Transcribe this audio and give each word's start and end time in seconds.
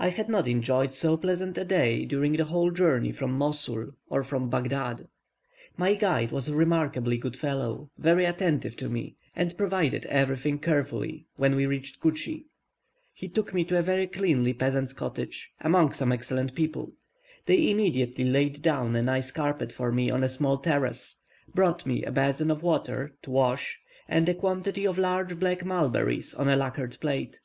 I 0.00 0.08
had 0.08 0.28
not 0.28 0.48
enjoyed 0.48 0.92
so 0.92 1.16
pleasant 1.16 1.56
a 1.56 1.64
day 1.64 2.04
during 2.04 2.32
the 2.32 2.46
whole 2.46 2.72
journey 2.72 3.12
from 3.12 3.38
Mosul, 3.38 3.92
or 4.08 4.24
from 4.24 4.50
Baghdad. 4.50 5.06
My 5.76 5.94
guide 5.94 6.32
was 6.32 6.48
a 6.48 6.56
remarkably 6.56 7.16
good 7.16 7.36
fellow, 7.36 7.88
very 7.96 8.24
attentive 8.24 8.74
to 8.78 8.88
me, 8.88 9.14
and 9.36 9.56
provided 9.56 10.04
everything 10.06 10.58
carefully 10.58 11.26
when 11.36 11.54
we 11.54 11.66
reached 11.66 12.00
Kutschie; 12.00 12.46
he 13.12 13.28
took 13.28 13.54
me 13.54 13.62
to 13.66 13.78
a 13.78 13.84
very 13.84 14.08
cleanly 14.08 14.52
peasant's 14.52 14.92
cottage, 14.92 15.52
among 15.60 15.92
some 15.92 16.10
excellent 16.10 16.56
people; 16.56 16.94
they 17.46 17.70
immediately 17.70 18.24
laid 18.24 18.62
down 18.62 18.96
a 18.96 19.02
nice 19.04 19.30
carpet 19.30 19.70
for 19.70 19.92
me 19.92 20.10
on 20.10 20.24
a 20.24 20.28
small 20.28 20.58
terrace, 20.58 21.18
brought 21.54 21.86
me 21.86 22.02
a 22.02 22.10
basin 22.10 22.50
of 22.50 22.64
water 22.64 23.14
to 23.22 23.30
wash, 23.30 23.78
and 24.08 24.28
a 24.28 24.34
quantity 24.34 24.84
of 24.84 24.98
large 24.98 25.38
black 25.38 25.64
mulberries 25.64 26.34
on 26.34 26.48
a 26.48 26.56
lacquered 26.56 26.98
plate. 27.00 27.38